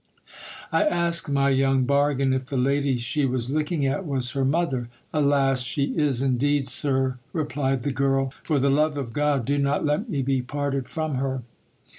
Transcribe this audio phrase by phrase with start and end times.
[0.71, 4.89] I asked my young, bargain if the lady she was looking at was her mother.
[5.13, 5.61] Alas!
[5.61, 10.09] she is, indeed, sir, replied the girl; for the love of God, do not let
[10.09, 11.43] me be parted from her.